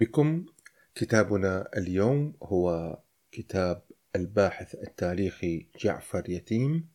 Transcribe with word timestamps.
بكم 0.00 0.46
كتابنا 0.94 1.68
اليوم 1.76 2.36
هو 2.42 2.98
كتاب 3.32 3.82
الباحث 4.16 4.74
التاريخي 4.74 5.66
جعفر 5.80 6.30
يتيم 6.30 6.88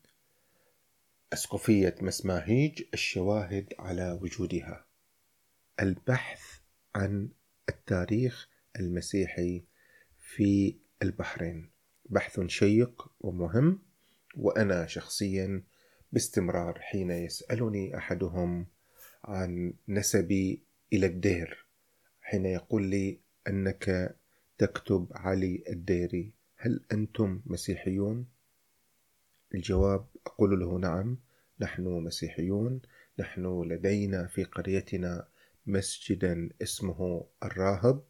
أسقفية 1.34 1.96
مسماهيج 2.02 2.84
الشواهد 2.94 3.74
على 3.80 4.20
وجودها. 4.22 4.86
البحث 5.80 6.42
عن 6.96 7.30
التاريخ 7.70 8.50
المسيحي 8.80 9.64
في 10.18 10.78
البحرين. 11.02 11.72
بحث 12.06 12.40
شيق 12.40 13.12
ومهم 13.20 13.82
وأنا 14.38 14.88
شخصيا 14.88 15.64
باستمرار 16.12 16.80
حين 16.80 17.12
يسألني 17.12 17.98
أحدهم 17.98 18.68
عن 19.24 19.74
نسبي 19.88 20.64
إلى 20.94 21.06
الدير 21.06 21.65
حين 22.28 22.46
يقول 22.46 22.84
لي 22.84 23.20
أنك 23.48 24.16
تكتب 24.58 25.08
علي 25.12 25.64
الديري. 25.70 26.34
هل 26.58 26.86
أنتم 26.92 27.42
مسيحيون؟ 27.46 28.28
الجواب 29.56 30.08
أقول 30.28 30.60
له 30.60 30.80
نعم 30.80 31.18
نحن 31.60 31.84
مسيحيون. 31.84 32.82
نحن 33.20 33.64
لدينا 33.64 34.28
في 34.28 34.44
قريتنا 34.44 35.28
مسجدا 35.68 36.50
اسمه 36.62 37.28
الراهب 37.44 38.04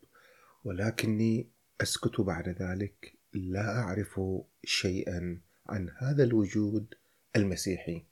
ولكني 0.64 1.50
أسكت 1.82 2.22
بعد 2.22 2.50
ذلك. 2.50 3.18
لا 3.34 3.80
أعرف 3.80 4.22
شيئا 4.64 5.42
عن 5.68 5.90
هذا 5.98 6.24
الوجود 6.24 6.94
المسيحي. 7.36 8.04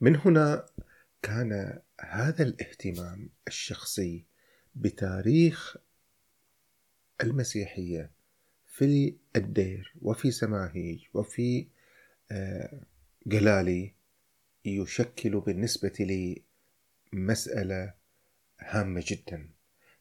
من 0.00 0.16
هنا 0.16 0.66
كان 1.22 1.80
هذا 2.00 2.42
الاهتمام 2.42 3.30
الشخصي 3.48 4.27
بتاريخ 4.80 5.76
المسيحية 7.22 8.10
في 8.66 9.14
الدير 9.36 9.94
وفي 10.02 10.30
سماهيج 10.30 11.04
وفي 11.14 11.66
جلالي 13.26 13.84
آه، 13.84 14.68
يشكل 14.68 15.40
بالنسبة 15.40 15.92
لي 16.00 16.42
مسألة 17.12 17.94
هامة 18.60 19.04
جدا. 19.06 19.48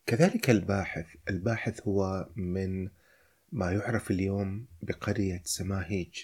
كذلك 0.05 0.49
الباحث 0.49 1.15
الباحث 1.29 1.81
هو 1.81 2.29
من 2.35 2.89
ما 3.51 3.71
يعرف 3.71 4.11
اليوم 4.11 4.65
بقرية 4.81 5.41
سماهيج 5.45 6.23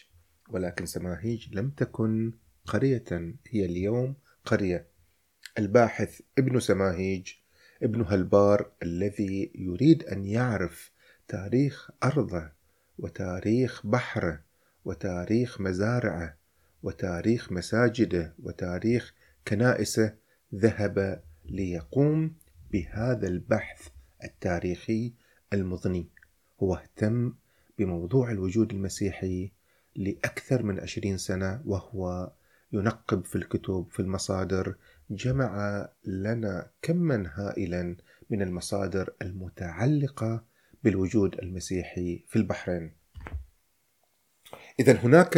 ولكن 0.50 0.86
سماهيج 0.86 1.56
لم 1.56 1.70
تكن 1.70 2.34
قرية 2.66 3.36
هي 3.48 3.66
اليوم 3.66 4.16
قرية. 4.46 4.88
الباحث 5.58 6.22
ابن 6.38 6.60
سماهيج 6.60 7.34
ابن 7.84 8.02
هالبار 8.02 8.72
الذي 8.84 9.52
يريد 9.56 10.04
أن 10.04 10.26
يعرف 10.26 10.92
تاريخ 11.28 11.90
أرضه 12.04 12.50
وتاريخ 13.00 13.88
بحره 13.88 14.42
وتاريخ 14.86 15.62
مزارعه 15.62 16.38
وتاريخ 16.84 17.52
مساجده 17.52 18.34
وتاريخ 18.44 19.14
كنائسه 19.48 20.14
ذهب 20.56 21.24
ليقوم 21.46 22.34
بهذا 22.72 23.28
البحث 23.28 23.88
التاريخي 24.24 25.14
المضني. 25.54 26.08
هو 26.64 26.76
اهتم 26.76 27.34
بموضوع 27.80 28.32
الوجود 28.32 28.72
المسيحي 28.72 29.52
لأكثر 29.96 30.64
من 30.64 30.80
عشرين 30.80 31.18
سنة 31.18 31.62
وهو 31.66 32.32
ينقب 32.74 33.26
في 33.26 33.36
الكتب 33.36 33.88
في 33.92 34.00
المصادر 34.00 34.76
جمع 35.16 35.90
لنا 36.06 36.70
كما 36.82 37.32
هائلا 37.34 37.96
من 38.30 38.42
المصادر 38.42 39.14
المتعلقة 39.22 40.44
بالوجود 40.84 41.40
المسيحي 41.40 42.26
في 42.28 42.36
البحرين. 42.36 42.94
إذا 44.80 44.94
هناك 44.94 45.36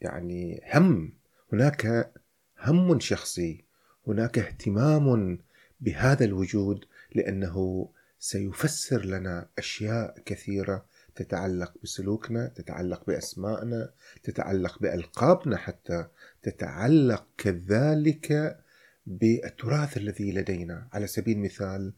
يعني 0.00 0.60
هم 0.74 1.12
هناك 1.52 2.12
هم 2.60 3.00
شخصي 3.00 3.64
هناك 4.06 4.38
اهتمام 4.38 5.38
بهذا 5.80 6.24
الوجود 6.24 6.84
لأنه 7.14 7.88
سيفسر 8.18 9.04
لنا 9.04 9.48
أشياء 9.58 10.18
كثيرة 10.26 10.86
تتعلق 11.14 11.74
بسلوكنا 11.82 12.48
تتعلق 12.48 13.06
بأسمائنا 13.06 13.90
تتعلق 14.22 14.78
بألقابنا 14.78 15.56
حتى 15.56 16.06
تتعلق 16.42 17.26
كذلك 17.38 18.58
بالتراث 19.06 19.96
الذي 19.96 20.32
لدينا. 20.32 20.88
على 20.92 21.06
سبيل 21.06 21.36
المثال 21.36 21.92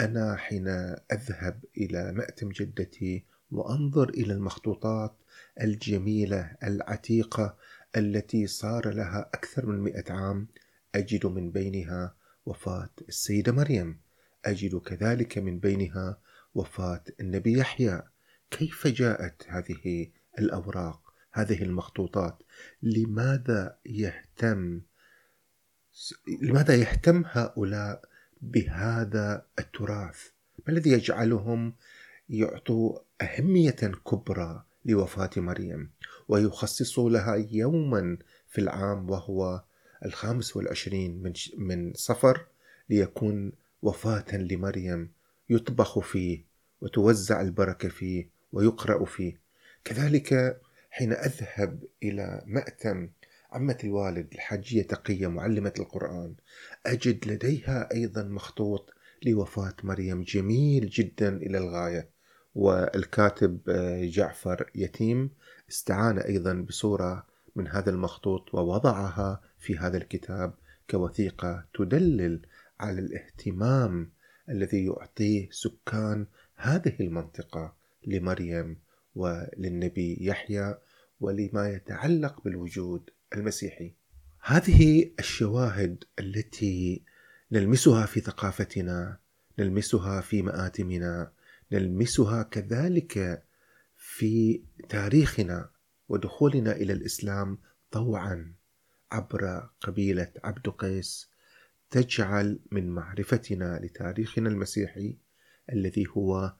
أنا 0.00 0.36
حين 0.36 0.68
أذهب 1.12 1.64
إلى 1.76 2.12
مأتم 2.12 2.48
جدتي 2.48 3.24
وأنظر 3.50 4.08
إلى 4.08 4.32
المخطوطات 4.32 5.16
الجميلة 5.60 6.56
العتيقة 6.62 7.56
التي 7.96 8.46
صار 8.46 8.94
لها 8.94 9.30
أكثر 9.34 9.66
من 9.66 9.80
مئة 9.80 10.12
عام 10.12 10.48
أجد 10.94 11.26
من 11.26 11.50
بينها 11.50 12.14
وفاة 12.46 12.90
السيدة 13.08 13.52
مريم. 13.52 14.00
أجد 14.44 14.76
كذلك 14.76 15.38
من 15.38 15.58
بينها 15.58 16.18
وفاة 16.54 17.04
النبي 17.20 17.58
يحيى. 17.58 18.02
كيف 18.50 18.86
جاءت 18.86 19.46
هذه 19.48 20.10
الأوراق 20.38 21.12
هذه 21.32 21.62
المخطوطات؟ 21.62 22.42
لماذا 22.82 23.78
يهتم 23.86 24.80
لماذا 26.42 26.74
يهتم 26.74 27.24
هؤلاء 27.26 28.02
بهذا 28.42 29.46
التراث؟ 29.58 30.28
ما 30.66 30.72
الذي 30.72 30.90
يجعلهم 30.90 31.74
يعطوا 32.30 32.98
أهمية 33.22 33.70
كبرى 34.10 34.64
لوفاة 34.84 35.30
مريم 35.36 35.90
ويخصصوا 36.28 37.10
لها 37.10 37.34
يوما 37.50 38.18
في 38.48 38.60
العام 38.60 39.10
وهو 39.10 39.62
الخامس 40.04 40.56
والعشرين 40.56 41.22
من, 41.22 41.32
من 41.58 41.92
صفر 41.94 42.46
ليكون 42.90 43.52
وفاة 43.82 44.36
لمريم 44.36 45.10
يطبخ 45.50 45.98
فيه 45.98 46.44
وتوزع 46.80 47.40
البركة 47.40 47.88
فيه 47.88 48.28
ويقرأ 48.52 49.04
فيه. 49.04 49.38
كذلك 49.84 50.60
حين 50.90 51.12
أذهب 51.12 51.84
إلى 52.02 52.42
مأتم 52.46 53.08
عمة 53.56 53.78
الوالد 53.84 54.32
الحاجية 54.32 54.82
تقية 54.82 55.26
معلمة 55.26 55.72
القرآن. 55.78 56.34
أجد 56.86 57.28
لديها 57.28 57.88
أيضا 57.94 58.22
مخطوط 58.22 58.90
لوفاة 59.26 59.74
مريم 59.82 60.22
جميل 60.22 60.88
جدا 60.88 61.36
إلى 61.36 61.58
الغاية. 61.58 62.08
والكاتب 62.54 63.60
آه، 63.68 64.04
جعفر 64.04 64.70
يتيم 64.74 65.30
استعان 65.70 66.18
أيضا 66.18 66.52
بصورة 66.52 67.26
من 67.56 67.68
هذا 67.68 67.90
المخطوط 67.90 68.54
ووضعها 68.54 69.40
في 69.58 69.78
هذا 69.78 69.96
الكتاب 69.96 70.54
كوثيقة 70.90 71.64
تدلل 71.74 72.40
على 72.80 73.00
الاهتمام 73.00 74.10
الذي 74.48 74.84
يعطيه 74.84 75.48
سكان 75.50 76.26
هذه 76.56 76.96
المنطقة 77.00 77.74
لمريم 78.06 78.78
وللنبي 79.14 80.18
يحيى 80.20 80.74
ولما 81.20 81.68
يتعلق 81.68 82.40
بالوجود 82.44 83.10
المسيحي. 83.34 83.94
هذه 84.40 85.10
الشواهد 85.18 86.04
التي 86.18 87.02
نلمسها 87.52 88.06
في 88.06 88.20
ثقافتنا، 88.20 89.18
نلمسها 89.58 90.20
في 90.20 90.42
مآتمنا، 90.42 91.32
نلمسها 91.72 92.42
كذلك 92.42 93.44
في 93.96 94.62
تاريخنا 94.88 95.70
ودخولنا 96.08 96.72
إلى 96.72 96.92
الإسلام 96.92 97.58
طوعا 97.90 98.54
عبر 99.12 99.70
قبيلة 99.80 100.32
عبد 100.44 100.68
قيس 100.68 101.30
تجعل 101.90 102.58
من 102.70 102.90
معرفتنا 102.90 103.80
لتاريخنا 103.82 104.48
المسيحي 104.48 105.16
الذي 105.72 106.06
هو 106.08 106.56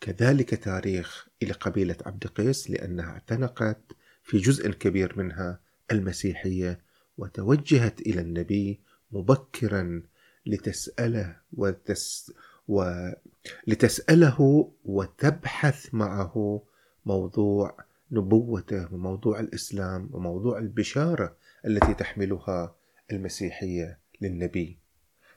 كذلك 0.00 0.54
تاريخ 0.64 1.28
إلى 1.42 1.52
قبيلة 1.52 1.96
عبد 2.06 2.26
قيس 2.26 2.70
لأنها 2.70 3.10
اعتنقت 3.10 3.92
في 4.22 4.38
جزء 4.38 4.70
كبير 4.70 5.18
منها 5.18 5.60
المسيحية 5.92 6.80
وتوجهت 7.18 8.00
إلى 8.00 8.20
النبي 8.20 8.80
مبكرا 9.12 10.02
لتسأله 10.46 11.36
وتس 11.52 12.32
ولتساله 12.68 14.70
وتبحث 14.84 15.94
معه 15.94 16.62
موضوع 17.06 17.76
نبوته 18.10 18.94
وموضوع 18.94 19.40
الإسلام 19.40 20.08
وموضوع 20.12 20.58
البشارة 20.58 21.36
التي 21.66 21.94
تحملها 21.94 22.76
المسيحية 23.12 23.98
للنبي. 24.20 24.78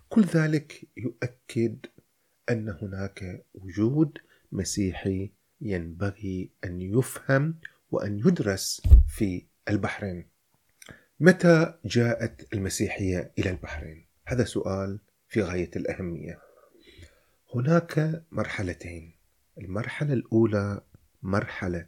كل 0.10 0.24
ذلك 0.24 0.88
يؤكد 0.98 1.86
أن 2.50 2.70
هناك 2.82 3.46
وجود 3.54 4.18
مسيحي 4.52 5.32
ينبغي 5.62 6.50
أن 6.64 6.82
يفهم 6.82 7.56
وأن 7.92 8.20
يدرس 8.20 8.82
في 9.08 9.46
البحرين. 9.70 10.26
متى 11.22 11.74
جاءت 11.86 12.54
المسيحية 12.54 13.32
إلى 13.40 13.50
البحرين؟ 13.50 14.06
هذا 14.26 14.44
سؤال 14.44 15.00
في 15.28 15.42
غاية 15.42 15.72
الأهمية. 15.76 16.40
هناك 17.56 18.24
مرحلتين. 18.32 19.16
المرحلة 19.58 20.14
الأولى 20.14 20.82
مرحلة 21.24 21.88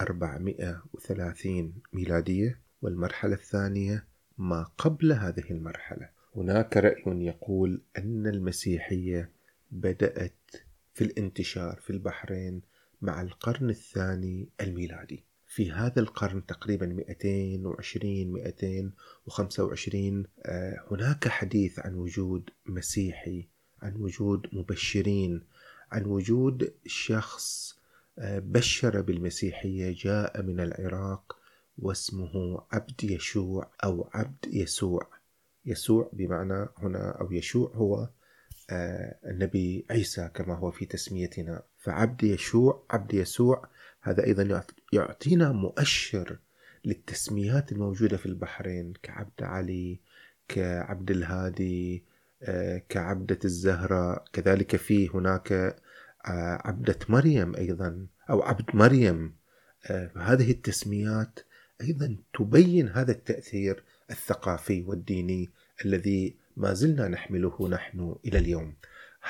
430 0.00 1.74
ميلادية 1.92 2.60
والمرحلة 2.82 3.34
الثانية 3.34 4.06
ما 4.38 4.62
قبل 4.62 5.12
هذه 5.12 5.50
المرحلة. 5.50 6.08
هناك 6.36 6.76
رأي 6.76 7.02
يقول 7.06 7.82
أن 7.98 8.26
المسيحية 8.26 9.32
بدأت 9.70 10.50
في 10.94 11.04
الانتشار 11.04 11.80
في 11.80 11.90
البحرين 11.90 12.62
مع 13.00 13.22
القرن 13.22 13.70
الثاني 13.70 14.48
الميلادي. 14.60 15.27
في 15.48 15.72
هذا 15.72 16.00
القرن 16.00 16.46
تقريبا 16.46 16.86
220 16.86 18.32
225 18.32 20.26
آه، 20.42 20.84
هناك 20.90 21.28
حديث 21.28 21.78
عن 21.78 21.94
وجود 21.94 22.50
مسيحي 22.66 23.48
عن 23.82 23.96
وجود 23.96 24.46
مبشرين 24.52 25.42
عن 25.92 26.04
وجود 26.04 26.72
شخص 26.86 27.78
آه، 28.18 28.38
بشر 28.38 29.00
بالمسيحية 29.00 29.94
جاء 29.96 30.42
من 30.42 30.60
العراق 30.60 31.36
واسمه 31.78 32.62
عبد 32.72 33.04
يشوع 33.04 33.70
أو 33.84 34.10
عبد 34.14 34.46
يسوع. 34.52 35.08
يسوع 35.66 36.10
بمعنى 36.12 36.68
هنا 36.78 37.10
أو 37.10 37.32
يشوع 37.32 37.70
هو 37.74 38.08
آه، 38.70 39.16
النبي 39.24 39.86
عيسى 39.90 40.30
كما 40.34 40.54
هو 40.54 40.70
في 40.70 40.86
تسميتنا. 40.86 41.62
فعبد 41.78 42.22
يشوع 42.22 42.82
عبد 42.90 43.14
يسوع 43.14 43.68
هذا 44.08 44.24
أيضا 44.24 44.62
يعطينا 44.92 45.52
مؤشر 45.52 46.38
للتسميات 46.84 47.72
الموجودة 47.72 48.16
في 48.16 48.26
البحرين 48.26 48.92
كعبد 49.02 49.42
علي 49.42 50.00
كعبد 50.48 51.10
الهادي 51.10 52.04
آه، 52.42 52.82
كعبدة 52.88 53.38
الزهراء 53.44 54.24
كذلك 54.32 54.76
في 54.76 55.08
هناك 55.08 55.52
آه، 55.52 56.62
عبدة 56.64 56.98
مريم 57.08 57.56
أيضا 57.56 58.06
أو 58.30 58.42
عبد 58.42 58.70
مريم 58.74 59.34
هذه 60.16 60.50
التسميات 60.50 61.40
أيضا 61.82 62.16
تبين 62.34 62.88
هذا 62.88 63.12
التأثير 63.12 63.82
الثقافي 64.10 64.82
والديني 64.82 65.50
الذي 65.84 66.36
ما 66.56 66.74
زلنا 66.74 67.08
نحمله 67.08 67.68
نحن 67.68 68.16
إلى 68.26 68.38
اليوم. 68.38 68.74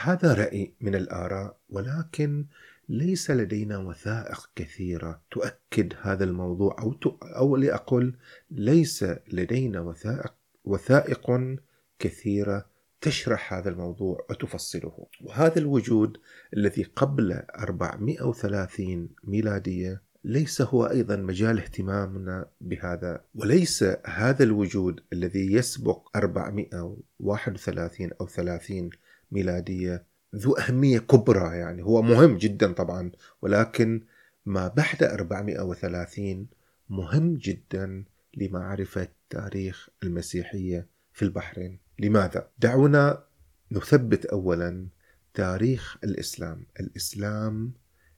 هذا 0.03 0.35
رأي 0.35 0.73
من 0.81 0.95
الآراء 0.95 1.57
ولكن 1.71 2.47
ليس 2.88 3.31
لدينا 3.31 3.79
وثائق 3.79 4.50
كثيرة 4.56 5.23
تؤكد 5.31 5.94
هذا 6.00 6.25
الموضوع 6.25 6.76
أو 6.79 6.94
أو 7.23 7.56
لاقل 7.56 8.14
ليس 8.50 9.05
لدينا 9.32 9.81
وثائق 9.81 10.35
وثائق 10.64 11.56
كثيرة 11.99 12.67
تشرح 13.00 13.55
هذا 13.55 13.69
الموضوع 13.69 14.26
وتفصله. 14.31 15.06
وهذا 15.20 15.58
الوجود 15.58 16.17
الذي 16.56 16.82
قبل 16.82 17.32
430 17.32 19.08
ميلادية 19.25 20.02
ليس 20.25 20.61
هو 20.62 20.87
أيضا 20.87 21.17
مجال 21.17 21.58
اهتمامنا 21.58 22.50
بهذا 22.61 23.25
وليس 23.35 23.85
هذا 24.06 24.44
الوجود 24.44 25.00
الذي 25.12 25.52
يسبق 25.52 26.17
431 26.17 28.11
أو 28.20 28.26
30 28.26 28.90
ميلادية 29.32 30.08
ذو 30.37 30.53
أهمية 30.53 30.99
كبرى 30.99 31.57
يعني. 31.59 31.83
هو 31.83 32.03
مهم 32.03 32.37
جدا 32.37 32.73
طبعا 32.73 33.11
ولكن 33.43 34.03
ما 34.47 34.69
بعد 34.69 35.03
430 35.03 36.47
مهم 36.89 37.35
جدا 37.35 38.05
لمعرفة 38.37 39.09
تاريخ 39.31 39.89
المسيحية 40.03 40.87
في 41.13 41.23
البحرين. 41.23 41.79
لماذا؟ 41.99 42.49
دعونا 42.59 43.25
نثبت 43.73 44.27
اولا 44.27 44.89
تاريخ 45.35 45.97
الإسلام. 46.05 46.67
الإسلام 46.81 47.73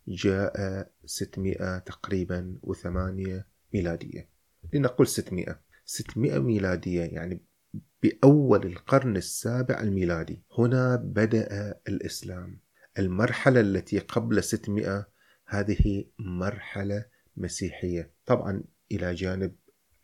جاء 0.08 0.90
600 1.04 1.78
تقريبا 1.78 2.58
وثمانية 2.62 3.46
ميلادية. 3.74 4.28
لنقول 4.72 5.06
600 5.06 5.60
600 5.84 6.38
ميلادية 6.38 7.02
يعني 7.02 7.40
بأول 8.02 8.66
القرن 8.66 9.16
السابع 9.16 9.80
الميلادي 9.80 10.42
هنا 10.58 10.96
بدأ 10.96 11.74
الإسلام. 11.88 12.60
المرحلة 12.98 13.60
التي 13.60 13.98
قبل 13.98 14.42
600 14.42 15.06
هذه 15.46 16.04
مرحلة 16.18 17.04
مسيحية 17.36 18.12
طبعا 18.26 18.64
إلى 18.92 19.14
جانب 19.14 19.54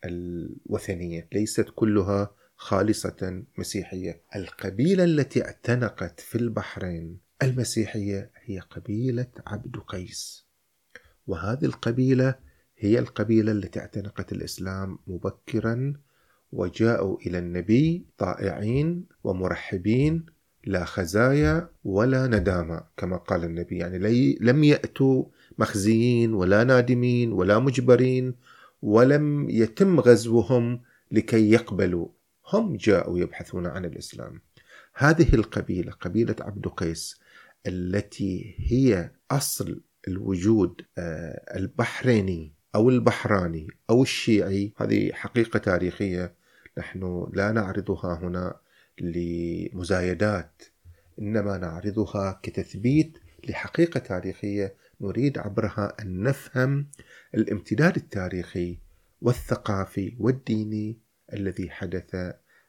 الوثنية 0.05 1.27
ليست 1.33 1.65
كلها 1.75 2.35
خالصة 2.55 3.43
مسيحية. 3.57 4.23
القبيلة 4.35 5.03
التي 5.03 5.45
اعتنقت 5.45 6.19
في 6.19 6.35
البحرين 6.37 7.19
المسيحية 7.43 8.31
هي 8.43 8.59
قبيلة 8.59 9.27
عبد 9.47 9.77
قيس. 9.77 10.47
وهذه 11.27 11.65
القبيلة 11.65 12.35
هي 12.77 12.99
القبيلة 12.99 13.51
التي 13.51 13.79
اعتنقت 13.79 14.31
الإسلام 14.31 14.99
مبكرا 15.07 15.93
وجاءوا 16.51 17.17
إلى 17.25 17.37
النبي 17.37 18.05
طائعين 18.17 19.05
ومرحبين 19.23 20.25
لا 20.65 20.85
خزايا 20.85 21.69
ولا 21.83 22.27
ندامة 22.27 22.81
كما 22.97 23.17
قال 23.17 23.43
النبي. 23.43 23.77
يعني 23.77 24.37
لم 24.41 24.63
يأتوا 24.63 25.25
مخزيين 25.57 26.33
ولا 26.33 26.63
نادمين 26.63 27.31
ولا 27.31 27.59
مجبرين 27.59 28.35
ولم 28.81 29.49
يتم 29.49 29.99
غزوهم 29.99 30.81
لكي 31.11 31.51
يقبلوا. 31.51 32.07
هم 32.53 32.75
جاءوا 32.75 33.19
يبحثون 33.19 33.67
عن 33.67 33.85
الإسلام. 33.85 34.41
هذه 34.93 35.35
القبيلة 35.35 35.91
قبيلة 35.91 36.35
عبد 36.41 36.67
قيس 36.67 37.19
التي 37.67 38.55
هي 38.57 39.11
أصل 39.31 39.81
الوجود 40.07 40.81
آه، 40.97 41.57
البحريني 41.57 42.53
أو 42.75 42.89
البحراني 42.89 43.67
أو 43.89 44.01
الشيعي. 44.01 44.73
هذه 44.77 45.11
حقيقة 45.13 45.59
تاريخية 45.59 46.33
نحن 46.77 47.27
لا 47.33 47.51
نعرضها 47.51 48.19
هنا 48.21 48.59
لمزايدات 49.01 50.63
إنما 51.19 51.57
نعرضها 51.57 52.39
كتثبيت 52.43 53.17
لحقيقة 53.49 53.99
تاريخية 53.99 54.75
نريد 55.01 55.37
عبرها 55.37 55.93
أن 56.01 56.23
نفهم 56.23 56.87
الامتداد 57.35 57.95
التاريخي 57.95 58.79
والثقافي 59.21 60.15
والديني 60.19 60.99
الذي 61.33 61.69
حدث 61.69 62.15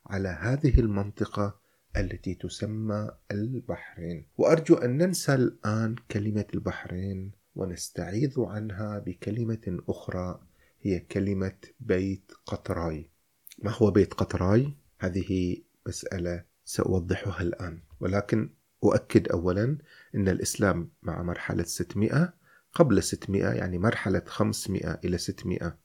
على 0.06 0.28
هذه 0.28 0.80
المنطقة 0.80 1.60
التي 1.96 2.34
تسمى 2.34 3.10
البحرين. 3.30 4.26
وأرجو 4.38 4.74
أن 4.74 4.98
ننسى 4.98 5.34
الآن 5.34 5.96
كلمة 6.10 6.44
البحرين. 6.54 7.32
ونستعيذ 7.58 8.40
عنها 8.40 8.98
بكلمة 8.98 9.78
أخرى 9.88 10.40
هي 10.80 11.00
كلمة 11.00 11.56
بيت 11.80 12.32
قطراي. 12.46 13.10
ما 13.58 13.70
هو 13.70 13.90
بيت 13.90 14.14
قطراي؟ 14.14 14.74
هذه 14.98 15.56
مسألة 15.86 16.44
سأوضحها 16.64 17.42
الآن. 17.42 17.82
ولكن 18.00 18.50
أؤكد 18.84 19.28
اولا 19.28 19.78
إن 20.14 20.28
الإسلام 20.28 20.90
مع 21.02 21.22
مرحلة 21.22 21.62
600 21.62 22.34
قبل 22.72 23.02
600 23.02 23.44
يعني 23.44 23.78
مرحلة 23.78 24.22
500 24.26 25.00
إلى 25.04 25.18
600 25.18 25.78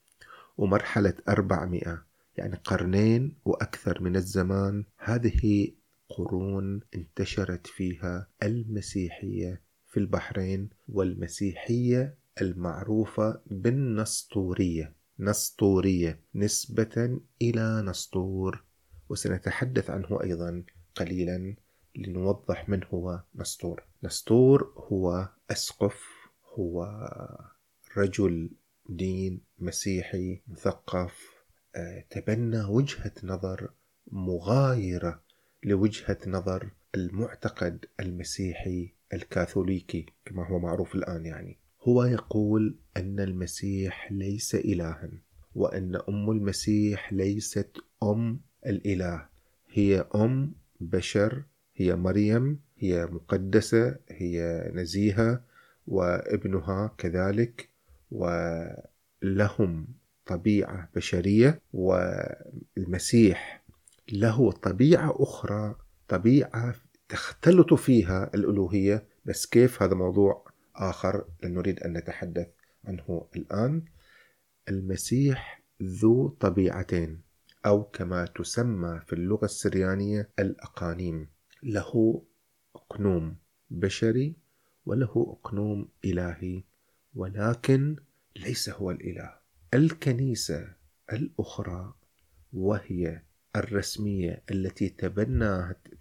ومرحلة 0.58 1.14
400 1.30 2.06
يعني 2.38 2.56
قرنين 2.56 3.38
وأكثر 3.46 4.02
من 4.02 4.16
الزمان 4.16 4.86
هذه 4.98 5.72
قرون 6.10 6.82
انتشرت 6.96 7.68
فيها 7.68 8.28
المسيحية 8.44 9.62
في 9.94 10.00
البحرين 10.00 10.70
والمسيحية 10.90 12.18
المعروفة 12.42 13.42
بالنسطورية. 13.46 14.96
نسطورية 15.20 16.20
نسبة 16.36 17.20
إلى 17.42 17.82
نسطور. 17.82 18.64
وسنتحدث 19.10 19.90
عنه 19.90 20.22
أيضا 20.24 20.64
قليلا 20.96 21.56
لنوضح 21.96 22.70
من 22.70 22.84
هو 22.94 23.22
نسطور. 23.36 23.84
نسطور 24.04 24.74
هو 24.78 25.30
أسقف 25.52 26.04
هو 26.54 26.88
رجل 27.98 28.52
دين 28.90 29.42
مسيحي 29.60 30.42
مثقف 30.48 31.14
آه، 31.76 32.06
تبنى 32.10 32.64
وجهة 32.64 33.14
نظر 33.24 33.74
مغايرة 34.08 35.24
لوجهة 35.66 36.18
نظر 36.28 36.70
المعتقد 36.96 37.86
المسيحي 38.00 38.94
الكاثوليكي 39.14 40.06
كما 40.26 40.48
هو 40.48 40.60
معروف 40.60 40.96
الآن 40.96 41.26
يعني. 41.26 41.58
هو 41.82 42.04
يقول 42.04 42.76
أن 42.98 43.20
المسيح 43.20 44.12
ليس 44.12 44.56
إلها 44.56 45.10
وأن 45.56 45.96
أم 46.10 46.32
المسيح 46.32 47.14
ليست 47.14 47.78
أم 48.04 48.40
الإله. 48.66 49.26
هي 49.72 50.06
أم 50.16 50.54
بشر 50.82 51.44
هي 51.76 51.96
مريم 51.96 52.60
هي 52.78 53.06
مقدسة 53.06 53.96
هي 54.10 54.72
نزيهة 54.74 55.44
وابنها 55.88 56.96
كذلك 56.98 57.70
ولهم 58.12 59.88
طبيعة 60.26 60.90
بشرية 60.96 61.62
والمسيح 61.74 63.63
له 64.12 64.52
طبيعة 64.52 65.16
أخرى 65.24 65.76
طبيعة 66.08 66.76
تختلط 67.10 67.74
فيها 67.74 68.32
الألوهية. 68.36 69.08
بس 69.26 69.46
كيف 69.46 69.84
هذا 69.84 69.94
موضوع 69.96 70.46
آخر 70.76 71.26
نريد 71.44 71.80
أن 71.80 71.98
نتحدث 71.98 72.48
عنه 72.86 73.28
الآن؟ 73.36 73.86
المسيح 74.70 75.64
ذو 75.84 76.30
طبيعتين 76.30 77.22
أو 77.66 77.84
كما 77.84 78.26
تسمى 78.26 79.02
في 79.06 79.14
اللغة 79.14 79.46
السريانية 79.46 80.30
الأقانيم 80.40 81.28
له 81.64 82.24
أقنوم 82.76 83.36
بشري 83.70 84.36
وله 84.86 85.38
أقنوم 85.40 85.88
إلهي 86.06 86.64
ولكن 87.16 87.96
ليس 88.36 88.70
هو 88.70 88.92
الإله. 88.92 89.34
الكنيسة 89.74 90.74
الأخرى 91.14 91.94
وهي 92.54 93.22
الرسمية 93.56 94.44
التي 94.52 94.90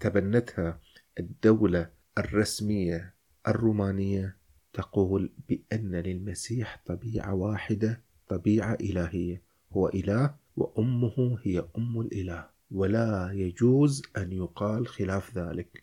تبنتها 0.00 0.80
الدولة 1.18 1.90
الرسمية 2.18 3.14
الرومانية 3.49 4.37
تقول 4.73 5.32
بأن 5.49 5.97
للمسيح 5.97 6.82
طبيعة 6.87 7.35
واحدة 7.35 8.00
طبيعة 8.28 8.75
إلهية. 8.80 9.42
هو 9.73 9.88
إله 9.88 10.35
وأمه 10.56 11.38
هي 11.42 11.64
أم 11.78 12.00
الإله 12.00 12.47
ولا 12.71 13.30
يجوز 13.32 14.02
أن 14.16 14.32
يقال 14.32 14.87
خلاف 14.87 15.38
ذلك. 15.38 15.82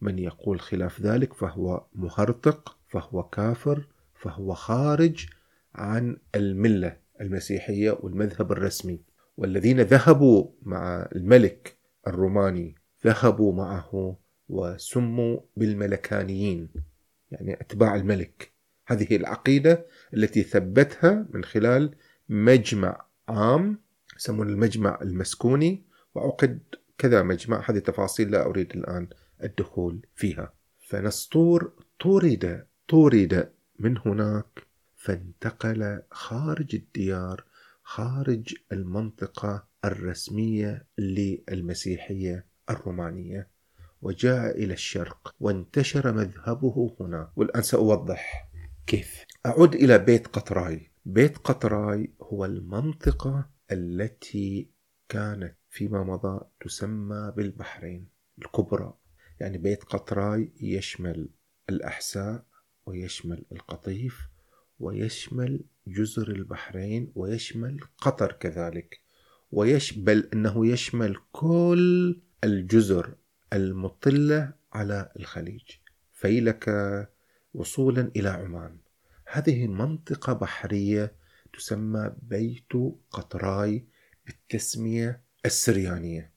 من 0.00 0.18
يقول 0.18 0.60
خلاف 0.60 1.00
ذلك 1.00 1.32
فهو 1.32 1.86
مهرطق 1.94 2.76
فهو 2.88 3.22
كافر 3.22 3.86
فهو 4.14 4.54
خارج 4.54 5.26
عن 5.74 6.16
الملة 6.34 6.96
المسيحية 7.20 7.98
والمذهب 8.02 8.52
الرسمي. 8.52 9.00
والذين 9.38 9.80
ذهبوا 9.80 10.50
مع 10.62 11.08
الملك 11.16 11.78
الروماني 12.06 12.74
ذهبوا 13.04 13.52
معه 13.52 14.18
وسموا 14.48 15.40
بالملكانيين 15.56 16.68
يعني 17.30 17.60
أتباع 17.60 17.94
الملك. 17.94 18.52
هذه 18.86 19.16
العقيدة 19.16 19.86
التي 20.14 20.42
ثبتها 20.42 21.26
من 21.30 21.44
خلال 21.44 21.94
مجمع 22.28 23.06
عام 23.28 23.78
يسمون 24.16 24.48
المجمع 24.48 24.98
المسكوني 25.02 25.84
وعقد 26.14 26.60
كذا 26.98 27.22
مجمع. 27.22 27.70
هذه 27.70 27.78
تفاصيل 27.78 28.30
لا 28.30 28.46
أريد 28.46 28.76
الآن 28.76 29.08
الدخول 29.42 30.06
فيها. 30.14 30.52
فنسطور 30.78 31.72
طرد 32.00 32.66
طرد 32.88 33.52
من 33.78 33.98
هناك 33.98 34.66
فانتقل 34.96 36.02
خارج 36.10 36.74
الديار 36.74 37.47
خارج 37.88 38.54
المنطقة 38.72 39.68
الرسمية 39.84 40.86
للمسيحية 40.98 42.46
الرومانية 42.70 43.50
وجاء 44.02 44.58
إلى 44.58 44.72
الشرق 44.72 45.34
وانتشر 45.40 46.12
مذهبه 46.12 46.96
هنا. 47.00 47.32
والآن 47.36 47.62
سأوضح 47.62 48.50
كيف. 48.86 49.24
أعود 49.46 49.74
إلى 49.74 49.98
بيت 49.98 50.26
قطراي. 50.26 50.90
بيت 51.04 51.38
قطراي 51.38 52.12
هو 52.22 52.44
المنطقة 52.44 53.50
التي 53.72 54.70
كانت 55.08 55.56
فيما 55.68 56.04
مضى 56.04 56.40
تسمى 56.60 57.32
بالبحرين 57.36 58.08
الكبرى. 58.38 58.94
يعني 59.40 59.58
بيت 59.58 59.84
قطراي 59.84 60.52
يشمل 60.60 61.28
الأحساء 61.70 62.44
ويشمل 62.86 63.44
القطيف 63.52 64.28
ويشمل 64.80 65.64
جزر 65.92 66.28
البحرين 66.28 67.12
ويشمل 67.14 67.80
قطر 67.98 68.32
كذلك 68.32 69.00
ويشمل 69.52 70.28
إنه 70.32 70.66
يشمل 70.66 71.16
كل 71.32 72.20
الجزر 72.44 73.14
المطلة 73.52 74.52
على 74.72 75.12
الخليج. 75.16 75.70
فيلك 76.12 76.68
وصولا 77.54 78.10
إلى 78.16 78.28
عمان. 78.28 78.78
هذه 79.26 79.66
منطقة 79.66 80.32
بحرية 80.32 81.12
تسمى 81.52 82.12
بيت 82.22 82.72
قطراي 83.10 83.84
بالتسمية 84.26 85.20
السريانية. 85.46 86.32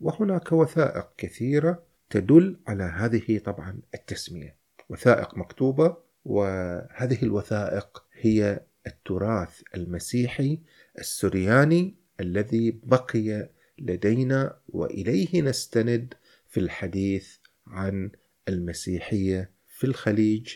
وهناك 0.00 0.52
وثائق 0.52 1.08
كثيرة 1.16 1.82
تدل 2.10 2.60
على 2.66 2.84
هذه 2.84 3.38
طبعا 3.38 3.80
التسمية. 3.94 4.56
وثائق 4.88 5.38
مكتوبة 5.38 5.96
وهذه 6.24 7.22
الوثائق 7.22 8.04
هي 8.12 8.60
التراث 8.86 9.62
المسيحي 9.74 10.58
السرياني 10.98 11.94
الذي 12.20 12.80
بقي 12.82 13.50
لدينا 13.78 14.58
وإليه 14.68 15.42
نستند 15.42 16.14
في 16.48 16.60
الحديث 16.60 17.36
عن 17.66 18.10
المسيحية 18.48 19.50
في 19.68 19.84
الخليج 19.84 20.54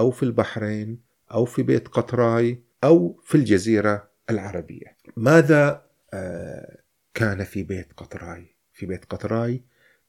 أو 0.00 0.10
في 0.10 0.22
البحرين 0.22 1.00
أو 1.32 1.44
في 1.44 1.62
بيت 1.62 1.88
قطراي 1.88 2.62
أو 2.84 3.20
في 3.24 3.34
الجزيرة 3.34 4.10
العربية. 4.30 4.96
ماذا 5.16 5.86
آه، 6.14 6.80
كان 7.14 7.44
في 7.44 7.62
بيت 7.62 7.92
قطراي؟ 7.92 8.56
في 8.72 8.86
بيت 8.86 9.04
قطراي 9.04 9.62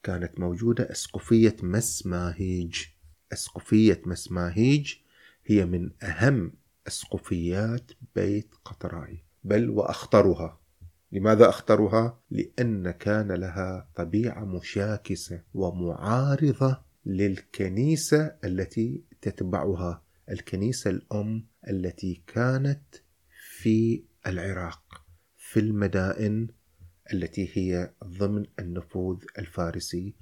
كانت 0.04 0.40
موجودة 0.40 0.92
أسقفية 0.92 1.56
مسماهيج. 1.64 2.76
أسقفية 3.34 4.02
مسماهيج 4.06 4.94
هي 5.46 5.66
من 5.66 5.92
أهم 6.04 6.54
أسقفيات 6.88 7.92
بيت 8.16 8.56
قطراي. 8.66 9.24
بل 9.44 9.70
وأخطرها. 9.70 10.60
لماذا 11.12 11.50
أخطرها؟ 11.50 12.20
لأن 12.32 12.92
كان 12.92 13.32
لها 13.32 13.90
طبيعة 13.96 14.46
مشاكسة 14.46 15.42
ومعارضة 15.54 16.82
للكنيسة 17.06 18.36
التي 18.44 19.04
تتبعها. 19.22 20.04
الكنيسة 20.30 20.90
الأم 20.90 21.46
التي 21.70 22.24
كانت 22.28 22.96
في 23.60 24.04
العراق 24.28 25.06
في 25.38 25.60
المدائن 25.60 26.48
التي 27.14 27.50
هي 27.54 27.94
ضمن 28.04 28.46
النفوذ 28.60 29.24
الفارسي. 29.40 30.16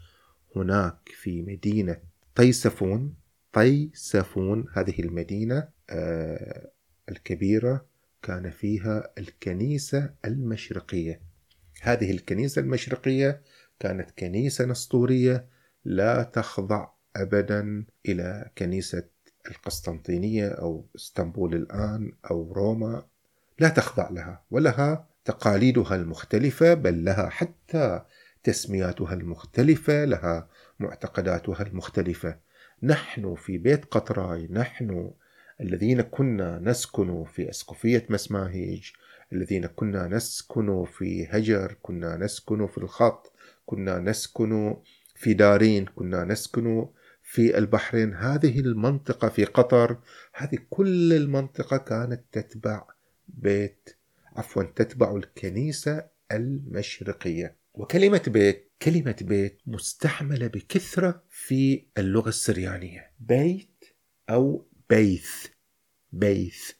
هناك 0.55 1.09
في 1.13 1.41
مدينة 1.41 1.97
طيسفون 2.35 3.15
طيسفون 3.53 4.65
هذه 4.73 4.99
المدينة 4.99 5.55
آه، 5.55 5.74
الكبيرة 7.09 7.85
كان 8.21 8.49
فيها 8.49 9.11
الكنيسة 9.17 10.13
المشرقية. 10.25 11.21
هذه 11.81 12.11
الكنيسة 12.11 12.61
المشرقية 12.61 13.41
كانت 13.79 14.11
كنيسة 14.11 14.65
نسطورية 14.65 15.47
لا 15.85 16.23
تخضع 16.23 16.87
أبدا 17.15 17.85
إلى 18.05 18.51
كنيسة 18.57 19.03
القسطنطينية 19.51 20.47
أو 20.47 20.85
إسطنبول 20.95 21.55
الآن 21.55 22.11
أو 22.31 22.53
روما 22.53 23.05
لا 23.59 23.69
تخضع 23.69 24.09
لها 24.09 24.43
ولها 24.51 25.07
تقاليدها 25.25 25.95
المختلفة 25.95 26.73
بل 26.73 27.05
لها 27.05 27.29
حتى 27.29 28.01
تسمياتها 28.43 29.13
المختلفة 29.13 30.05
لها 30.05 30.49
معتقداتها 30.79 31.63
المختلفة. 31.63 32.37
نحن 32.83 33.35
في 33.35 33.57
بيت 33.57 33.85
قطراي 33.85 34.47
نحن 34.51 35.11
الذين 35.61 36.01
كنا 36.01 36.59
نسكن 36.63 37.23
في 37.23 37.49
اسقفيه 37.49 38.05
مسماهيج 38.09 38.89
الذين 39.33 39.65
كنا 39.65 40.07
نسكن 40.07 40.85
في 40.85 41.27
هجر 41.29 41.75
كنا 41.81 42.17
نسكن 42.17 42.67
في 42.67 42.77
الخط 42.77 43.33
كنا 43.65 43.99
نسكن 43.99 44.75
في 45.15 45.33
دارين 45.33 45.85
كنا 45.85 46.23
نسكن 46.23 46.87
في 47.25 47.57
البحرين. 47.57 48.13
هذه 48.13 48.59
المنطقة 48.59 49.29
في 49.29 49.45
قطر 49.45 49.97
هذه 50.33 50.57
كل 50.69 51.13
المنطقة 51.13 51.77
كانت 51.77 52.23
تتبع 52.31 52.83
بيت 53.27 53.89
عفوا 54.35 54.63
تتبع 54.63 55.15
الكنيسة 55.15 56.05
المشرقية. 56.31 57.55
وكلمة 57.73 58.21
بيت 58.27 58.71
كلمة 58.81 59.15
بيت 59.21 59.61
مستحملة 59.67 60.47
بكثرة 60.47 61.23
في 61.29 61.85
اللغة 61.97 62.29
السريانية. 62.29 63.11
بيت 63.19 63.85
أو 64.29 64.65
بيث 64.89 65.47
بيث. 66.11 66.71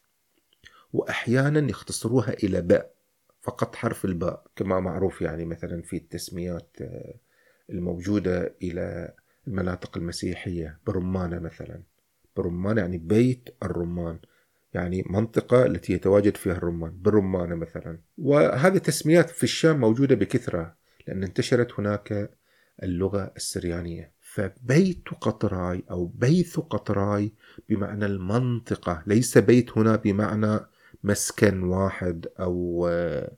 وأحيانا 0.94 1.70
يختصروها 1.70 2.34
إلى 2.34 2.62
باء 2.62 2.96
فقط 3.42 3.76
حرف 3.76 4.06
الباء 4.06 4.44
كما 4.56 4.80
معروف 4.80 5.22
يعني 5.22 5.46
مثلا 5.46 5.82
في 5.82 5.98
التسميات 5.98 6.78
آه، 6.82 7.14
الموجودة 7.70 8.56
إلى 8.64 9.14
المناطق 9.48 9.98
المسيحية 9.98 10.80
برمانة 10.88 11.40
مثلا. 11.40 11.84
برمانة 12.38 12.82
يعني 12.82 12.98
بيت 12.98 13.50
الرمان 13.64 14.20
يعني 14.74 15.04
منطقة 15.10 15.66
التي 15.66 15.94
يتواجد 15.94 16.38
فيها 16.38 16.54
الرمان 16.54 17.02
برمانة 17.02 17.56
مثلا. 17.56 18.00
وهذه 18.18 18.78
تسميات 18.78 19.30
في 19.30 19.44
الشام 19.44 19.80
موجودة 19.80 20.16
بكثرة 20.16 20.76
لأن 21.08 21.24
انتشرت 21.24 21.80
هناك 21.80 22.32
اللغة 22.84 23.34
السريانية. 23.36 24.12
فبيت 24.36 25.10
قطراي 25.22 25.84
أو 25.92 26.06
بيث 26.06 26.60
قطراي 26.60 27.32
بمعنى 27.70 28.06
المنطقة 28.06 29.04
ليس 29.08 29.38
بيت 29.38 29.78
هنا 29.78 29.96
بمعنى 29.96 30.60
مسكن 31.04 31.64
واحد 31.64 32.28
أو 32.40 32.88
آه، 32.92 33.32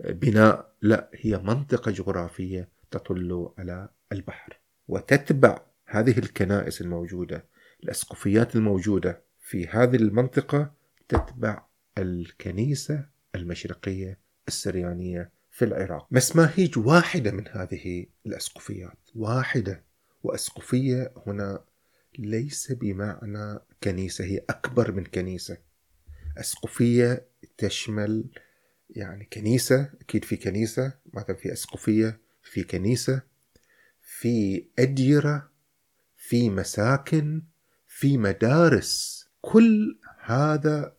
بناء 0.00 0.72
لا 0.82 1.10
هي 1.14 1.38
منطقة 1.38 1.90
جغرافية 1.90 2.68
تطل 2.90 3.50
على 3.58 3.88
البحر 4.12 4.58
وتتبع 4.88 5.60
هذه 5.86 6.18
الكنائس 6.18 6.80
الموجودة 6.80 7.44
الأسقفيات 7.84 8.56
الموجودة 8.56 9.22
في 9.40 9.66
هذه 9.66 9.96
المنطقة 9.96 10.72
تتبع 11.08 11.62
الكنيسة 11.98 13.04
المشرقية 13.34 14.18
السريانية 14.48 15.30
في 15.50 15.64
العراق. 15.64 16.06
مسماهيج 16.10 16.78
واحدة 16.78 17.30
من 17.30 17.48
هذه 17.48 18.06
الأسقفيات 18.26 18.98
واحدة. 19.14 19.87
وأسقفية 20.22 21.12
هنا 21.26 21.64
ليس 22.18 22.72
بمعنى 22.72 23.58
كنيسة 23.82 24.24
هي 24.24 24.44
أكبر 24.50 24.92
من 24.92 25.04
كنيسة. 25.04 25.56
أسقفية 26.38 27.26
تشمل 27.58 28.24
يعني 28.90 29.24
كنيسة 29.32 29.90
أكيد 30.00 30.24
في 30.24 30.36
كنيسة 30.36 30.92
مثلا 31.14 31.36
في 31.36 31.52
أسقفية 31.52 32.20
في 32.42 32.64
كنيسة 32.64 33.22
في 34.02 34.66
أديرة 34.78 35.50
في 36.16 36.50
مساكن 36.50 37.42
في 37.86 38.18
مدارس. 38.18 39.24
كل 39.40 39.98
هذا 40.24 40.96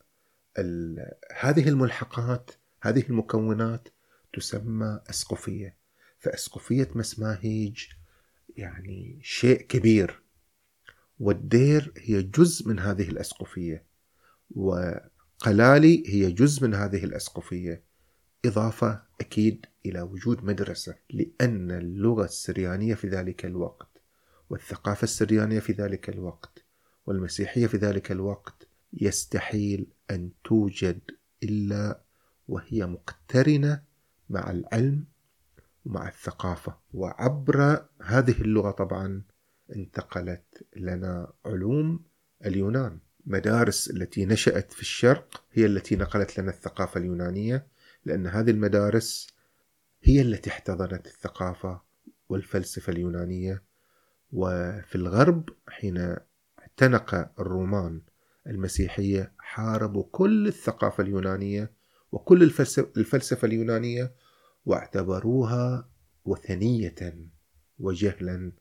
هذه 1.40 1.70
الملحقات 1.70 2.52
هذه 2.82 3.04
المكونات 3.10 3.88
تسمى 4.34 5.00
أسقفية 5.10 5.76
فأسقفية 6.20 6.90
مسماهيج. 6.96 7.86
يعني 8.60 9.20
شيء 9.24 9.62
كبير. 9.62 10.22
والدير 11.20 11.94
هي 11.98 12.24
جزء 12.24 12.68
من 12.68 12.80
هذه 12.80 13.10
الأسقفية 13.10 13.84
وقلالي 14.56 16.04
هي 16.08 16.32
جزء 16.32 16.64
من 16.68 16.74
هذه 16.74 17.04
الأسقفية. 17.04 17.84
إضافة 18.46 19.02
أكيد 19.22 19.66
إلى 19.86 20.02
وجود 20.02 20.44
مدرسة 20.44 20.96
لأن 21.10 21.72
اللغة 21.72 22.26
السريانية 22.26 22.96
في 22.96 23.08
ذلك 23.08 23.46
الوقت 23.46 24.02
والثقافة 24.50 25.04
السريانية 25.04 25.60
في 25.60 25.74
ذلك 25.74 26.10
الوقت 26.10 26.66
والمسيحية 27.06 27.68
في 27.68 27.78
ذلك 27.78 28.12
الوقت 28.12 28.68
يستحيل 28.94 29.88
أن 30.12 30.32
توجد 30.44 31.00
إلا 31.44 32.02
وهي 32.48 32.86
مقترنة 32.86 33.82
مع 34.30 34.52
العلم 34.52 35.06
ومع 35.90 36.08
الثقافة. 36.08 36.78
وعبر 36.94 37.86
هذه 38.02 38.42
اللغة 38.42 38.72
طبعا 38.72 39.24
انتقلت 39.76 40.68
لنا 40.76 41.34
علوم 41.46 42.04
اليونان. 42.46 43.00
مدارس 43.26 43.90
التي 43.90 44.26
نشأت 44.26 44.74
في 44.74 44.82
الشرق 44.82 45.44
هي 45.52 45.66
التي 45.66 45.96
نقلت 45.96 46.40
لنا 46.40 46.52
الثقافة 46.52 47.00
اليونانية 47.00 47.68
لأن 48.06 48.28
هذه 48.28 48.50
المدارس 48.52 49.28
هي 50.04 50.22
التي 50.22 50.50
احتضنت 50.50 51.08
الثقافة 51.08 51.82
والفلسفة 52.30 52.94
اليونانية. 52.94 53.64
وفي 54.32 54.96
الغرب 54.96 55.50
حين 55.70 56.16
اعتنق 56.60 57.32
الرومان 57.40 58.02
المسيحية 58.48 59.34
حاربوا 59.40 60.04
كل 60.12 60.48
الثقافة 60.48 61.04
اليونانية 61.04 61.72
وكل 62.12 62.44
الفلسفة 62.98 63.46
اليونانية 63.46 64.14
واعتبروها 64.66 65.90
وثنية 66.26 67.30
وجهلا 67.80 68.52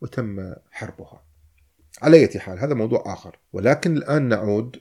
وتم 0.00 0.54
حربها. 0.70 1.24
على 2.02 2.16
أي 2.16 2.40
حال 2.40 2.58
هذا 2.58 2.74
موضوع 2.74 3.12
آخر. 3.12 3.38
ولكن 3.52 3.96
الآن 3.96 4.28
نعود 4.28 4.80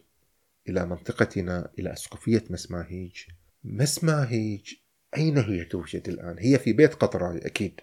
إلى 0.70 0.86
منطقتنا 0.86 1.72
إلى 1.80 1.94
أسقفية 1.94 2.44
مسماهيج. 2.50 3.16
مسماهيج 3.64 4.74
أين 5.18 5.38
هي 5.38 5.66
توجد 5.66 6.10
الآن؟ 6.10 6.36
هي 6.40 6.60
في 6.60 6.74
بيت 6.74 6.94
قطراي 6.94 7.38
أكيد. 7.38 7.82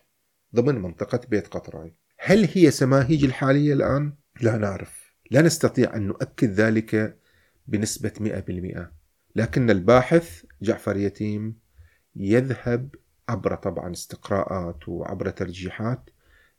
ضمن 0.55 0.75
منطقة 0.75 1.21
بيت 1.29 1.47
قطراي. 1.47 1.95
هل 2.19 2.49
هي 2.55 2.71
سماهيج 2.71 3.25
الحالية 3.25 3.73
الآن؟ 3.73 4.13
لا 4.41 4.57
نعرف. 4.57 5.07
لا 5.31 5.43
نستطيع 5.43 5.97
أن 5.97 6.03
نؤكد 6.03 6.51
ذلك 6.51 7.19
بنسبة 7.67 8.13
100% 8.21 8.93
لكن 9.37 9.71
الباحث 9.71 10.45
جعفر 10.63 10.97
يتيم 10.97 11.59
يذهب 12.17 12.95
عبر 13.29 13.55
طبعا 13.55 13.93
استقراءات 13.93 14.89
وعبر 14.89 15.31
ترجيحات 15.31 16.11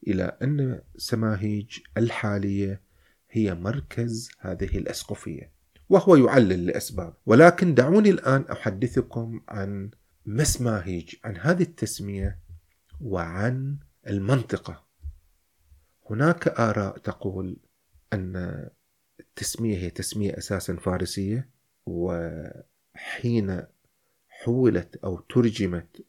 إلى 0.08 0.38
أن 0.42 0.82
سماهيج 0.98 1.80
الحالية 1.98 2.82
هي 3.32 3.56
مركز 3.56 4.30
هذه 4.40 4.78
الأسقفية 4.78 5.52
وهو 5.90 6.16
يعلل 6.16 6.66
لأسباب 6.66 7.14
ولكن 7.26 7.74
دعوني 7.74 8.10
الآن 8.10 8.46
أحدثكم 8.52 9.42
عن 9.50 9.92
مسماهيج 10.26 11.16
عن 11.24 11.38
هذه 11.38 11.64
التسمية 11.64 12.40
وعن 13.02 13.78
المنطقة. 14.08 14.84
هناك 16.10 16.48
آراء 16.48 16.98
تقول 16.98 17.58
أن 18.14 18.70
التسمية 19.20 19.78
هي 19.78 19.90
تسمية 19.90 20.38
أساسا 20.38 20.76
فارسية 20.76 21.50
وحين 21.86 23.64
حولت 24.44 24.96
أو 25.04 25.20
ترجمت 25.20 26.06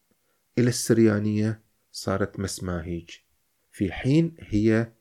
إلى 0.59 0.69
السريانية 0.69 1.63
صارت 1.93 2.41
مسماهيج. 2.41 3.11
في 3.71 3.93
حين 3.93 4.35
هي 4.39 4.93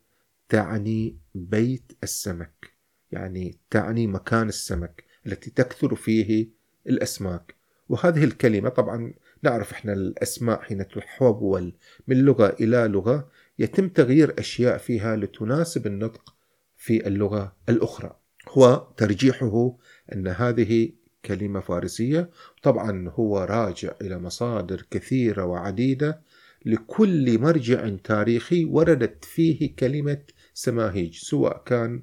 تعني 0.50 1.20
بيت 1.36 1.92
السمك 2.04 2.74
يعني 3.12 3.60
تعني 3.70 4.08
مكان 4.08 4.48
السمك 4.50 5.04
التي 5.26 5.50
تكثر 5.50 5.96
فيه 5.96 6.50
الأسماك. 6.88 7.56
وهذه 7.90 8.24
الكلمة 8.24 8.70
طبعا 8.70 9.14
نعرف 9.44 9.72
إحنا 9.72 9.94
الأسماء 9.94 10.62
حين 10.62 10.88
تحول 10.88 11.74
من 12.08 12.18
لغة 12.18 12.56
إلى 12.60 12.88
لغة 12.88 13.32
يتم 13.60 13.90
تغيير 13.90 14.40
أشياء 14.40 14.78
فيها 14.78 15.16
لتناسب 15.16 15.88
النطق 15.88 16.36
في 16.76 17.08
اللغة 17.08 17.56
الأخرى. 17.70 18.20
هو 18.50 18.94
ترجيحه 18.98 19.78
أن 20.14 20.28
هذه 20.28 20.92
كلمة 21.28 21.60
فارسية. 21.60 22.30
طبعا 22.64 23.10
هو 23.10 23.40
راجع 23.40 23.92
إلى 24.02 24.20
مصادر 24.20 24.86
كثيرة 24.92 25.46
وعديدة 25.46 26.22
لكل 26.66 27.40
مرجع 27.40 27.90
تاريخي 28.04 28.66
وردت 28.66 29.26
فيه 29.26 29.76
كلمة 29.76 30.22
سماهيج 30.54 31.18
سواء 31.18 31.64
كان 31.66 32.02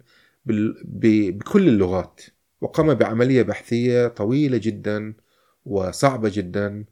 بكل 0.84 1.68
اللغات 1.68 2.20
وقام 2.60 2.94
بعملية 2.94 3.42
بحثية 3.42 4.08
طويلة 4.08 4.56
جدا 4.62 5.14
وصعبة 5.66 6.30
جدا 6.34 6.84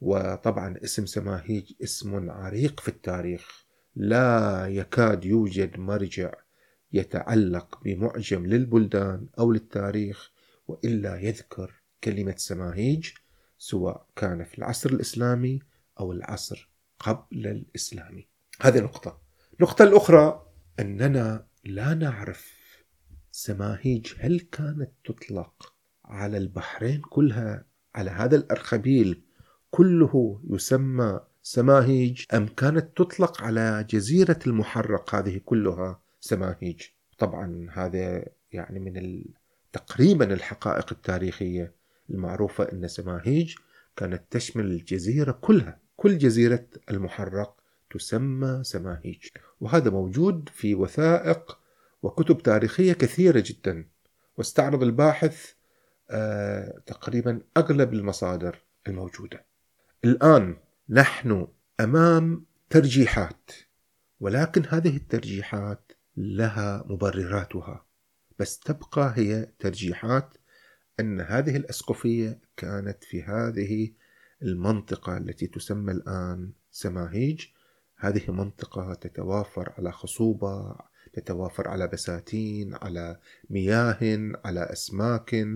وطبعا 0.00 0.76
اسم 0.84 1.06
سماهيج 1.06 1.72
اسم 1.82 2.30
عريق 2.30 2.80
في 2.80 2.88
التاريخ. 2.88 3.64
لا 3.96 4.66
يكاد 4.68 5.24
يوجد 5.24 5.78
مرجع 5.78 6.32
يتعلق 6.92 7.80
بمعجم 7.84 8.46
للبلدان 8.46 9.26
أو 9.38 9.52
للتاريخ 9.52 10.30
وإلا 10.68 11.20
يذكر 11.20 11.79
كلمة 12.04 12.34
سماهيج 12.36 13.10
سواء 13.58 14.06
كان 14.16 14.44
في 14.44 14.58
العصر 14.58 14.90
الإسلامي 14.90 15.60
أو 16.00 16.12
العصر 16.12 16.70
قبل 16.98 17.46
الاسلامي. 17.46 18.28
هذه 18.60 18.80
نقطة. 18.80 19.20
النقطه 19.60 19.82
الأخرى 19.82 20.46
أننا 20.80 21.46
لا 21.64 21.94
نعرف 21.94 22.60
سماهيج 23.30 24.12
هل 24.18 24.40
كانت 24.40 24.90
تطلق 25.04 25.74
على 26.04 26.36
البحرين 26.36 27.00
كلها 27.00 27.64
على 27.94 28.10
هذا 28.10 28.36
الأرخبيل 28.36 29.22
كله 29.70 30.42
يسمى 30.50 31.20
سماهيج 31.42 32.24
أم 32.34 32.46
كانت 32.46 32.96
تطلق 32.96 33.42
على 33.42 33.86
جزيرة 33.90 34.38
المحرق 34.46 35.14
هذه 35.14 35.40
كلها 35.44 36.02
سماهيج 36.20 36.82
طبعا 37.18 37.66
هذا 37.72 38.24
يعني 38.52 38.78
من 38.78 39.24
تقريبا 39.72 40.32
الحقائق 40.34 40.92
التاريخية 40.92 41.74
المعروفة 42.10 42.64
أن 42.72 42.88
سماهيج 42.88 43.54
كانت 43.96 44.22
تشمل 44.30 44.64
الجزيرة 44.64 45.32
كلها. 45.32 45.80
كل 45.96 46.18
جزيرة 46.18 46.66
المحرق 46.90 47.60
تسمى 47.90 48.60
سماهيج. 48.64 49.28
وهذا 49.60 49.90
موجود 49.90 50.48
في 50.52 50.74
وثائق 50.74 51.58
وكتب 52.02 52.38
تاريخية 52.42 52.92
كثيرة 52.92 53.44
جدا. 53.46 53.88
واستعرض 54.36 54.82
الباحث 54.82 55.52
آه 56.10 56.82
تقريبا 56.86 57.40
أغلب 57.56 57.94
المصادر 57.94 58.58
الموجودة. 58.88 59.44
الآن 60.04 60.56
نحن 60.88 61.48
أمام 61.80 62.44
ترجيحات 62.70 63.50
ولكن 64.20 64.62
هذه 64.68 64.96
الترجيحات 64.96 65.92
لها 66.16 66.84
مبرراتها. 66.86 67.86
بس 68.38 68.58
تبقى 68.58 69.12
هي 69.16 69.52
ترجيحات 69.58 70.34
أن 71.00 71.20
هذه 71.20 71.56
الأسقفية 71.56 72.38
كانت 72.56 73.04
في 73.04 73.22
هذه 73.22 73.90
المنطقة 74.42 75.16
التي 75.16 75.46
تسمى 75.46 75.92
الآن 75.92 76.50
سماهيج 76.70 77.46
هذه 77.96 78.30
منطقة 78.30 78.94
تتوافر 78.94 79.72
على 79.78 79.92
خصوبة 79.92 80.76
تتوافر 81.12 81.68
على 81.68 81.88
بساتين 81.88 82.74
على 82.74 83.18
مياه 83.50 84.32
على 84.44 84.60
أسماك 84.60 85.46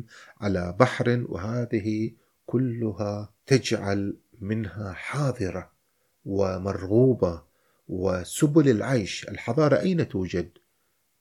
على 0.41 0.77
بحر 0.81 1.25
وهذه 1.29 2.13
كلها 2.47 3.33
تجعل 3.47 4.17
منها 4.41 4.93
حاضرة 4.93 5.71
ومرغوبة 6.25 7.43
وسبل 7.89 8.69
العيش 8.69 9.29
الحضارة 9.29 9.81
أين 9.81 10.09
توجد؟ 10.09 10.51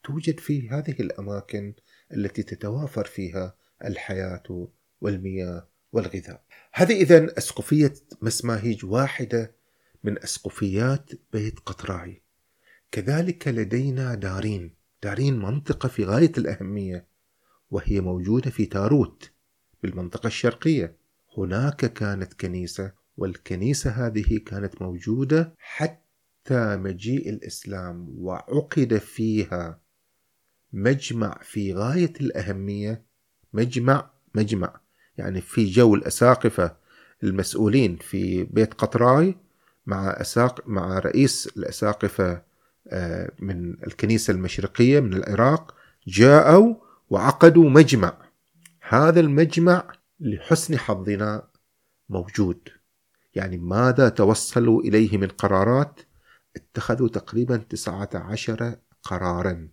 توجد 0.03 0.39
في 0.39 0.69
هذه 0.69 0.95
الأماكن 0.99 1.73
التي 2.13 2.43
تتوافر 2.43 3.05
فيها 3.05 3.55
الحياة 3.85 4.67
والمياه 5.01 5.67
والغذاء. 5.91 6.43
هذه 6.73 6.93
إذا 7.01 7.37
أسقفية 7.37 7.93
مسماهيج 8.21 8.85
واحدة 8.85 9.55
من 10.03 10.23
أسقفيات 10.23 11.09
بيت 11.33 11.59
قطراعي. 11.59 12.21
كذلك 12.91 13.47
لدينا 13.47 14.15
دارين. 14.15 14.75
دارين 15.03 15.39
منطقة 15.39 15.89
في 15.89 16.03
غاية 16.03 16.31
الأهمية 16.37 17.07
وهي 17.71 18.01
موجودة 18.01 18.49
في 18.49 18.65
تاروت 18.65 19.31
بالمنطقة 19.83 20.27
الشرقية. 20.27 20.97
هناك 21.37 21.93
كانت 21.93 22.33
كنيسة 22.33 22.91
والكنيسة 23.17 23.91
هذه 23.91 24.39
كانت 24.45 24.81
موجودة 24.81 25.55
حتى 25.57 26.75
مجيء 26.75 27.29
الإسلام 27.29 28.15
وعقد 28.17 28.97
فيها 28.97 29.79
مجمع 30.73 31.39
في 31.43 31.73
غاية 31.73 32.13
الأهمية 32.21 33.05
مجمع 33.53 34.09
مجمع. 34.35 34.79
يعني 35.17 35.41
في 35.41 35.65
جو 35.65 35.95
الأساقفة 35.95 36.75
المسؤولين 37.23 37.97
في 37.97 38.43
بيت 38.43 38.73
قطراي 38.73 39.35
مع 39.85 40.09
أساق 40.09 40.67
مع 40.67 40.99
رئيس 40.99 41.49
الأساقفة 41.57 42.41
آه، 42.87 43.31
من 43.39 43.83
الكنيسة 43.87 44.31
المشرقية 44.31 44.99
من 44.99 45.13
العراق 45.13 45.75
جاءوا 46.07 46.75
وعقدوا 47.09 47.69
مجمع. 47.69 48.17
هذا 48.81 49.19
المجمع 49.19 49.93
لحسن 50.19 50.77
حظنا 50.77 51.47
موجود. 52.09 52.69
يعني 53.35 53.57
ماذا 53.57 54.09
توصلوا 54.09 54.81
إليه 54.81 55.17
من 55.17 55.27
قرارات؟ 55.27 55.99
اتخذوا 56.55 57.07
تقريبا 57.07 57.57
19 57.57 58.75
قرارا. 59.03 59.67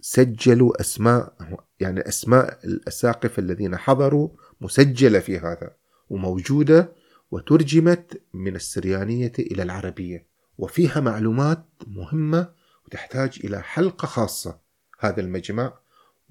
وسجلوا 0.00 0.80
أسماء 0.80 1.34
يعني 1.80 2.08
أسماء 2.08 2.58
الأساقفة 2.64 3.40
الذين 3.40 3.76
حضروا 3.76 4.28
مسجلة 4.60 5.18
في 5.18 5.38
هذا 5.38 5.74
وموجودة 6.10 6.92
وترجمت 7.30 8.22
من 8.34 8.56
السريانية 8.56 9.32
إلى 9.38 9.62
العربية. 9.62 10.26
وفيها 10.58 11.00
معلومات 11.00 11.64
مهمة 11.86 12.52
وتحتاج 12.86 13.38
إلى 13.44 13.62
حلقة 13.62 14.06
خاصة 14.06 14.58
هذا 15.00 15.20
المجمع 15.20 15.78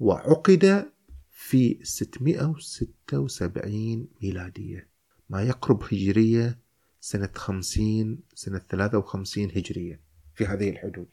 وعقد 0.00 0.90
في 1.30 1.78
676 1.82 4.08
ميلادية. 4.22 4.88
ما 5.30 5.42
يقرب 5.42 5.82
هجرية 5.82 6.58
سنة 7.00 7.30
50 7.34 8.18
سنة 8.34 8.58
53 8.70 9.44
هجرية 9.44 10.00
في 10.34 10.46
هذه 10.46 10.70
الحدود. 10.70 11.08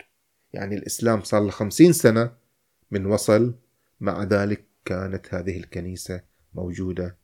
يعني 0.53 0.75
الإسلام 0.75 1.23
صار 1.23 1.43
له 1.43 1.51
50 1.51 1.93
سنة 1.93 2.44
من 2.91 3.05
وصل 3.05 3.55
مع 3.99 4.23
ذلك 4.23 4.65
كانت 4.85 5.33
هذه 5.33 5.57
الكنيسة 5.57 6.21
موجودة. 6.53 7.17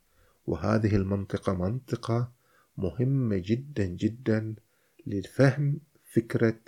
وهذه 0.46 0.96
المنطقة 0.96 1.54
منطقة 1.54 2.32
مهمة 2.76 3.42
جدا 3.44 3.84
جدا 3.84 4.54
لفهم 5.06 5.80
فكرة 6.04 6.58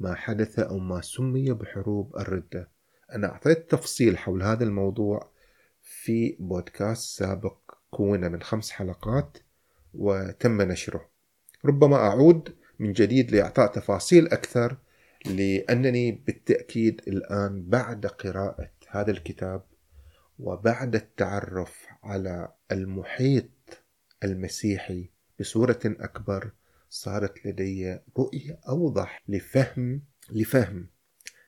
ما 0.00 0.14
حدث 0.14 0.58
أو 0.58 0.78
ما 0.78 1.00
سمي 1.00 1.52
بحروب 1.52 2.16
الردة. 2.16 2.68
أنا 3.12 3.32
أعطيت 3.32 3.70
تفصيل 3.70 4.18
حول 4.18 4.42
هذا 4.42 4.64
الموضوع 4.64 5.30
في 5.82 6.36
بودكاست 6.40 7.18
سابق 7.18 7.58
كون 7.90 8.32
من 8.32 8.42
خمس 8.42 8.70
حلقات 8.70 9.38
وتم 9.94 10.62
نشره. 10.62 11.08
ربما 11.64 11.96
أعود 11.96 12.54
من 12.78 12.92
جديد 12.92 13.32
لإعطاء 13.32 13.72
تفاصيل 13.72 14.26
أكثر 14.28 14.76
لأنني 15.26 16.12
بالتأكيد 16.12 17.00
الآن 17.08 17.62
بعد 17.68 18.06
قراءة 18.06 18.70
هذا 18.88 19.10
الكتاب 19.10 19.62
وبعد 20.38 20.94
التعرف 20.94 21.86
على 22.02 22.52
المحيط 22.72 23.50
المسيحي 24.24 25.10
بصورة 25.40 25.80
أكبر 25.84 26.50
صارت 26.90 27.46
لدي 27.46 27.98
رؤية 28.18 28.60
أوضح 28.68 29.22
لفهم 29.28 30.02
لفهم 30.32 30.86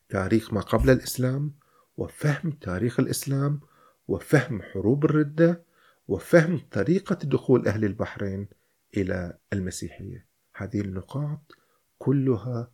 تاريخ 0.09 0.53
ما 0.53 0.61
قبل 0.61 0.91
الإسلام 0.91 1.55
وفهم 1.97 2.51
تاريخ 2.51 3.01
الإسلام 3.01 3.61
وفهم 4.09 4.63
حروب 4.63 5.05
الردة 5.05 5.65
وفهم 6.09 6.61
طريقة 6.71 7.15
دخول 7.15 7.69
أهل 7.69 7.85
البحرين 7.85 8.49
إلى 8.97 9.39
المسيحية. 9.53 10.27
هذه 10.57 10.81
النقاط 10.81 11.53
كلها 11.99 12.73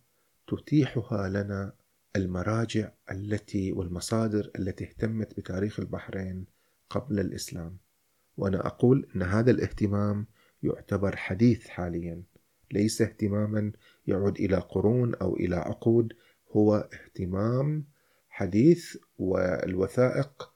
تتيحها 0.49 1.29
لنا 1.29 1.73
المراجع 2.15 2.91
التي 3.11 3.71
والمصادر 3.71 4.51
التي 4.59 4.83
اهتمت 4.83 5.37
بتاريخ 5.37 5.79
البحرين 5.79 6.45
قبل 6.89 7.19
الإسلام. 7.19 7.77
وأنا 8.37 8.67
أقول 8.67 9.07
أن 9.15 9.21
هذا 9.21 9.51
الاهتمام 9.51 10.25
يعتبر 10.63 11.15
حديث 11.15 11.67
حاليا 11.67 12.23
ليس 12.71 13.01
اهتماما 13.01 13.71
يعود 14.07 14.39
إلى 14.39 14.55
قرون 14.55 15.15
أو 15.15 15.35
إلى 15.35 15.55
عقود 15.55 16.13
هو 16.51 16.89
اهتمام 16.93 17.85
حديث 18.29 18.97
والوثائق 19.17 20.53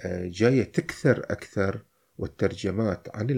آه، 0.00 0.26
جاية 0.26 0.64
تكثر 0.64 1.18
أكثر 1.18 1.84
والترجمات 2.18 3.16
عن 3.16 3.28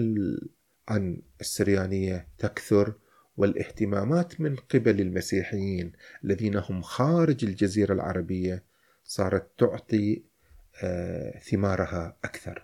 عن 0.87 1.21
السريانية 1.41 2.27
تكثر 2.37 2.93
والاهتمامات 3.39 4.41
من 4.41 4.55
قبل 4.55 5.01
المسيحيين 5.01 5.91
الذين 6.23 6.55
هم 6.55 6.81
خارج 6.81 7.45
الجزيرة 7.45 7.93
العربية 7.93 8.63
صارت 9.03 9.47
تعطي 9.57 10.23
آه، 10.83 11.39
ثمارها 11.39 12.17
أكثر. 12.23 12.57